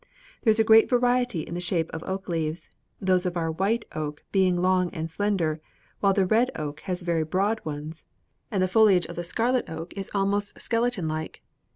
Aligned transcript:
There 0.41 0.49
is 0.49 0.57
a 0.59 0.63
great 0.63 0.89
variety 0.89 1.41
in 1.41 1.53
the 1.53 1.61
shape 1.61 1.91
of 1.93 2.01
oak 2.05 2.27
leaves, 2.27 2.71
those 2.99 3.27
of 3.27 3.37
our 3.37 3.51
white 3.51 3.85
oak 3.93 4.23
being 4.31 4.59
long 4.59 4.89
and 4.95 5.11
slender, 5.11 5.61
while 5.99 6.13
the 6.13 6.25
red 6.25 6.49
oak 6.55 6.79
has 6.79 7.03
very 7.03 7.23
broad 7.23 7.63
ones, 7.63 8.03
and 8.49 8.63
the 8.63 8.67
foliage 8.67 9.05
of 9.05 9.15
the 9.15 9.23
scarlet 9.23 9.69
oak 9.69 9.93
is 9.95 10.09
almost 10.11 10.59
skeleton 10.59 11.07
like. 11.07 11.43